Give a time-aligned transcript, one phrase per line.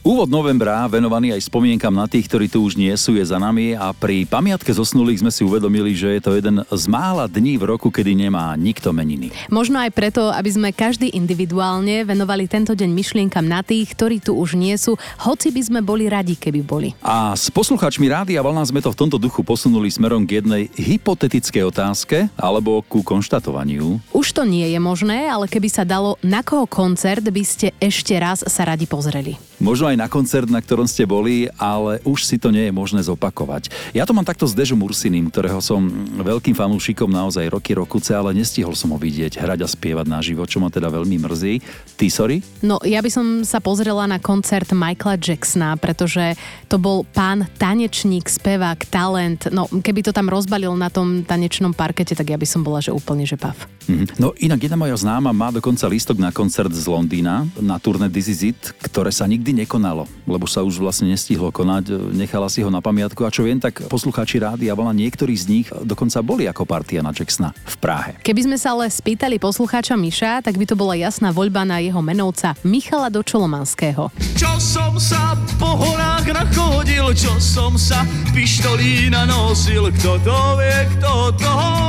[0.00, 3.76] Úvod novembra, venovaný aj spomienkam na tých, ktorí tu už nie sú, je za nami
[3.76, 7.68] a pri pamiatke zosnulých sme si uvedomili, že je to jeden z mála dní v
[7.68, 9.28] roku, kedy nemá nikto meniny.
[9.52, 14.40] Možno aj preto, aby sme každý individuálne venovali tento deň myšlienkam na tých, ktorí tu
[14.40, 16.96] už nie sú, hoci by sme boli radi, keby boli.
[17.04, 21.68] A s posluchačmi Rádia Vlna sme to v tomto duchu posunuli smerom k jednej hypotetickej
[21.68, 24.00] otázke alebo ku konštatovaniu.
[24.16, 28.16] Už to nie je možné, ale keby sa dalo, na koho koncert by ste ešte
[28.16, 29.49] raz sa radi pozreli?
[29.60, 33.04] Možno aj na koncert, na ktorom ste boli, ale už si to nie je možné
[33.04, 33.68] zopakovať.
[33.92, 35.84] Ja to mám takto s Dežom Ursinim, ktorého som
[36.16, 40.64] veľkým fanúšikom naozaj roky, rokuce, ale nestihol som ho vidieť hrať a spievať naživo, čo
[40.64, 41.54] ma teda veľmi mrzí.
[42.00, 42.40] Ty, sorry?
[42.64, 48.32] No, ja by som sa pozrela na koncert Michaela Jacksona, pretože to bol pán tanečník,
[48.32, 49.52] spevák, talent.
[49.52, 52.96] No, keby to tam rozbalil na tom tanečnom parkete, tak ja by som bola, že
[52.96, 53.60] úplne, že pav.
[53.90, 54.16] Mhm.
[54.16, 58.30] No inak jedna moja známa má dokonca lístok na koncert z Londýna, na turné This
[58.30, 62.70] Is It, ktoré sa nikdy nekonalo, lebo sa už vlastne nestihlo konať, nechala si ho
[62.70, 66.46] na pamiatku a čo viem, tak poslucháči rádi a bola niektorí z nich dokonca boli
[66.46, 68.10] ako partia na Jacksona v Prahe.
[68.22, 71.98] Keby sme sa ale spýtali poslucháča Miša, tak by to bola jasná voľba na jeho
[71.98, 74.12] menovca Michala Dočolomanského.
[74.38, 81.12] Čo som sa po horách nachodil, čo som sa pištolí nanosil, kto to vie, kto
[81.36, 81.79] to vie.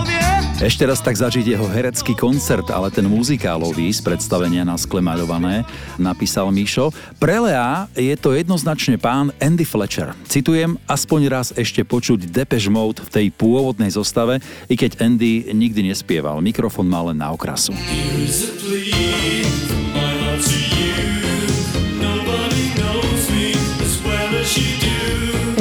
[0.62, 5.66] Ešte raz tak zažiť jeho herecký koncert, ale ten muzikálový z predstavenia na skle maľované,
[5.98, 6.94] napísal Mišo.
[7.18, 10.14] Pre Lea je to jednoznačne pán Andy Fletcher.
[10.30, 14.38] Citujem, aspoň raz ešte počuť Depeche Mode v tej pôvodnej zostave,
[14.70, 16.38] i keď Andy nikdy nespieval.
[16.46, 17.74] Mikrofon má len na okrasu.
[17.74, 19.42] Here's a plea
[19.98, 20.91] my heart to you.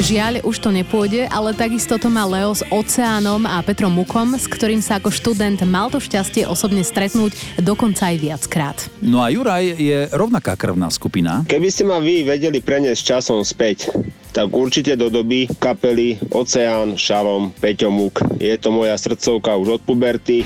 [0.01, 4.49] Žiaľ, už to nepôjde, ale takisto to má Leo s Oceánom a Petrom Mukom, s
[4.49, 8.77] ktorým sa ako študent mal to šťastie osobne stretnúť dokonca aj viackrát.
[8.97, 11.45] No a Juraj je rovnaká krvná skupina.
[11.45, 13.93] Keby ste ma vy vedeli preniesť časom späť,
[14.33, 18.25] tak určite do doby kapely Oceán, Šalom, Peťo Muk.
[18.41, 20.41] Je to moja srdcovka už od puberty.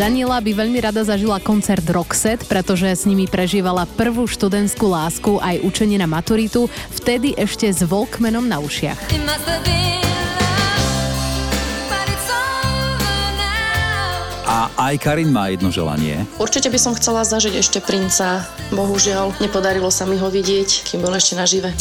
[0.00, 5.60] Daniela by veľmi rada zažila koncert Roxette, pretože s nimi prežívala prvú študentskú lásku aj
[5.60, 8.96] učenie na maturitu, vtedy ešte s Volkmenom na ušiach.
[14.48, 16.24] A aj Karin má jedno želanie.
[16.40, 18.48] Určite by som chcela zažiť ešte princa.
[18.72, 21.76] Bohužiaľ, nepodarilo sa mi ho vidieť, kým bol ešte nažive.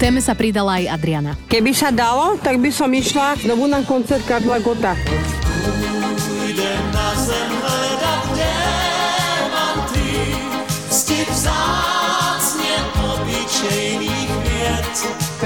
[0.00, 1.36] Téme sa pridala aj Adriana.
[1.44, 4.96] Keby sa dalo, tak by som išla znovu na koncert Karla Gota.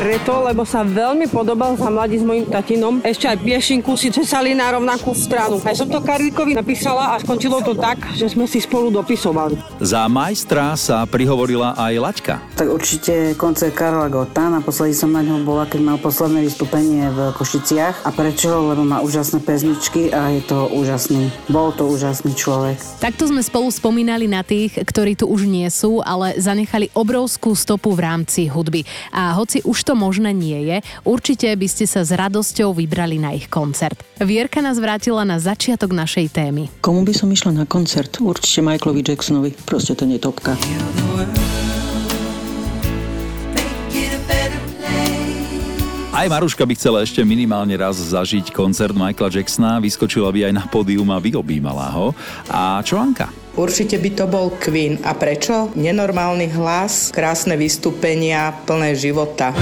[0.04, 3.00] Preto, lebo sa veľmi podobal za mladí s mojim tatinom.
[3.00, 5.56] Ešte aj piešinku si cesali na rovnakú stranu.
[5.64, 9.56] Aj som to Karlíkovi napísala a skončilo to tak, že sme si spolu dopisovali.
[9.80, 12.34] Za majstra sa prihovorila aj Laďka.
[12.52, 14.52] Tak určite koncert Karla Gota.
[14.52, 18.04] Naposledy som na ňom bola, keď mal posledné vystúpenie v Košiciach.
[18.04, 18.52] A prečo?
[18.60, 21.32] Lebo má úžasné pesničky a je to úžasný.
[21.48, 22.76] Bol to úžasný človek.
[23.00, 27.96] Takto sme spolu spomínali na tých, ktorí tu už nie sú, ale zanechali obrovskú stopu
[27.96, 28.84] v rámci hudby.
[29.08, 33.32] A hoci už to možné nie je, určite by ste sa s radosťou vybrali na
[33.32, 33.98] ich koncert.
[34.18, 36.68] Vierka nás vrátila na začiatok našej témy.
[36.82, 38.18] Komu by som išla na koncert?
[38.18, 39.50] Určite Michaelovi Jacksonovi.
[39.64, 40.58] Proste ten je topka.
[46.14, 50.64] Aj Maruška by chcela ešte minimálne raz zažiť koncert Michaela Jacksona, vyskočila by aj na
[50.70, 52.14] pódium a vyobímala ho.
[52.46, 53.43] A čo Anka?
[53.54, 54.98] Určite by to bol Queen.
[55.06, 55.70] A prečo?
[55.78, 59.54] Nenormálny hlas, krásne vystúpenia, plné života.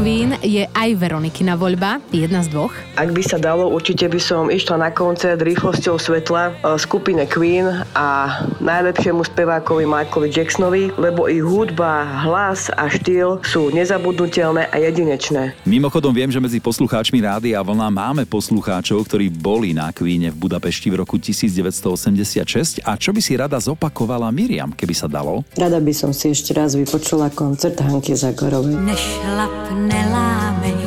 [0.00, 2.72] Queen je aj Veronikina voľba, jedna z dvoch.
[2.96, 7.68] Ak by sa dalo, určite by som išla na koncert rýchlosťou svetla e, skupine Queen
[7.92, 15.52] a najlepšiemu spevákovi Michaelovi Jacksonovi, lebo ich hudba, hlas a štýl sú nezabudnutelné a jedinečné.
[15.68, 20.48] Mimochodom viem, že medzi poslucháčmi Rády a Vlna máme poslucháčov, ktorí boli na Queene v
[20.48, 25.44] Budapešti v roku 1986 a čo by si rada zopakovala Miriam, keby sa dalo?
[25.60, 28.80] Rada by som si ešte raz vypočula koncert Hanky Zagorovej.
[28.80, 30.79] Nešlap, 那拉梅。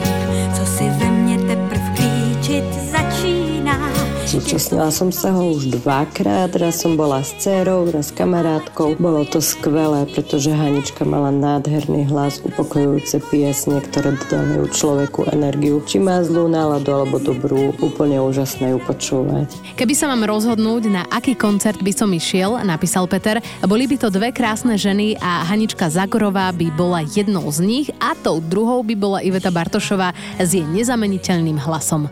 [4.34, 8.98] Zúčastnila som sa ho už dvakrát, raz som bola s dcerou, raz s kamarátkou.
[8.98, 15.86] Bolo to skvelé, pretože Hanička mala nádherný hlas, upokojujúce piesne, ktoré dodávajú človeku energiu.
[15.86, 19.54] Či má zlú náladu alebo dobrú, úplne úžasné ju počúvať.
[19.78, 23.38] Keby sa mám rozhodnúť, na aký koncert by som išiel, napísal Peter,
[23.70, 28.18] boli by to dve krásne ženy a Hanička Zagorová by bola jednou z nich a
[28.18, 30.10] tou druhou by bola Iveta Bartošová
[30.42, 32.10] s jej nezameniteľným hlasom.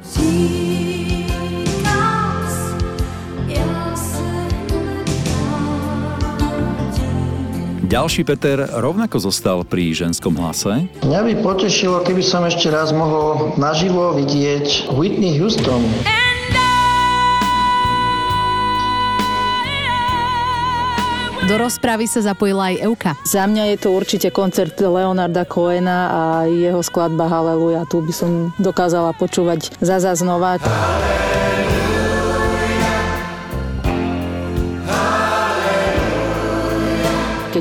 [7.91, 10.87] Ďalší Peter rovnako zostal pri ženskom hlase.
[11.03, 15.83] Mňa by potešilo, keby som ešte raz mohol naživo vidieť Whitney Houston.
[21.51, 23.11] Do rozpravy sa zapojila aj Euka.
[23.27, 27.83] Za mňa je to určite koncert Leonarda Coena a jeho skladba Haleluja.
[27.91, 30.63] Tu by som dokázala počúvať zaza znova.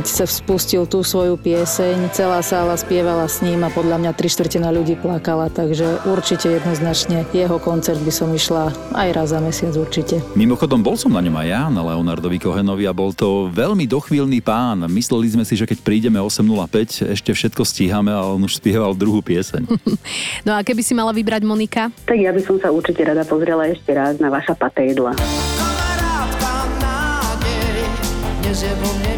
[0.00, 4.32] Keď sa spustil tú svoju pieseň, celá sála spievala s ním a podľa mňa tri
[4.32, 9.76] štvrtina ľudí plakala, takže určite jednoznačne jeho koncert by som išla aj raz za mesiac
[9.76, 10.25] určite.
[10.32, 14.41] Mimochodom, bol som na ňom aj ja, na Leonardovi Kohenovi a bol to veľmi dochvíľný
[14.41, 14.88] pán.
[14.88, 19.20] Mysleli sme si, že keď prídeme 8.05, ešte všetko stíhame, ale on už spieval druhú
[19.20, 19.69] pieseň.
[20.49, 21.93] No a keby si mala vybrať Monika?
[22.08, 25.12] Tak ja by som sa určite rada pozrela ešte raz na vaša patédla.
[28.41, 29.10] Dnes je vo mne.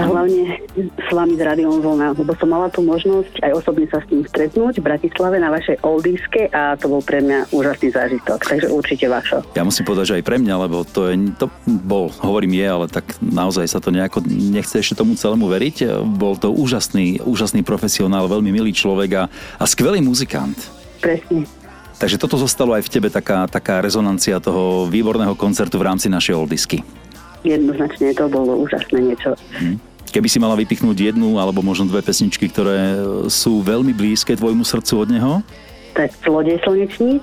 [0.00, 4.00] A hlavne s vami z Radiom Vlna, lebo som mala tú možnosť aj osobne sa
[4.00, 8.40] s ním stretnúť v Bratislave na vašej oldiske a to bol pre mňa úžasný zážitok,
[8.40, 9.44] takže určite vašo.
[9.52, 12.86] Ja musím povedať, že aj pre mňa, lebo to, je, to bol, hovorím je, ale
[12.88, 16.00] tak naozaj sa to nejako nechce ešte tomu celému veriť.
[16.16, 19.24] Bol to úžasný, úžasný profesionál, veľmi milý človek a,
[19.60, 20.56] a skvelý muzikant.
[21.04, 21.44] Presne.
[22.00, 26.32] Takže toto zostalo aj v tebe taká, taká rezonancia toho výborného koncertu v rámci našej
[26.32, 26.80] oldisky.
[27.44, 29.36] Jednoznačne to bolo úžasné niečo.
[30.10, 32.98] Keby si mala vypichnúť jednu alebo možno dve pesničky, ktoré
[33.30, 35.32] sú veľmi blízke tvojmu srdcu od neho?
[35.94, 37.22] Tak Zlodej slnečníc.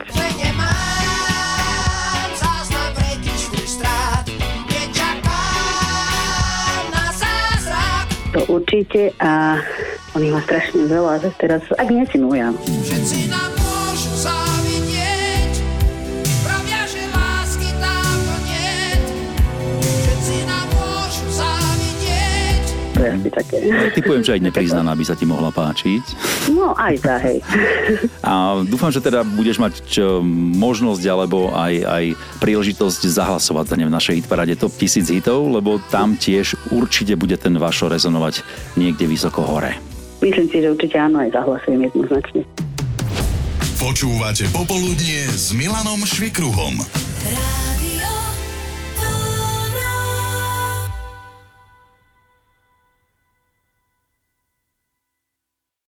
[8.36, 9.60] To určite a
[10.16, 12.56] on ich má strašne veľa, že teraz ak nesinujem.
[12.56, 13.57] Všetci nám
[23.18, 23.58] asi také.
[23.92, 26.04] Typujem, že aj nepriznaná by sa ti mohla páčiť.
[26.54, 27.38] No aj za, hej.
[28.28, 30.22] A dúfam, že teda budeš mať čo,
[30.58, 32.06] možnosť alebo aj, aj
[32.40, 37.36] príležitosť zahlasovať za ne v našej hitparade Top 1000 hitov, lebo tam tiež určite bude
[37.36, 38.46] ten vašo rezonovať
[38.80, 39.76] niekde vysoko hore.
[40.22, 42.42] Myslím si, že určite áno, aj zahlasujem jednoznačne.
[43.78, 46.82] Počúvate Popoludnie s Milanom Švikruhom.
[46.82, 47.57] Rádio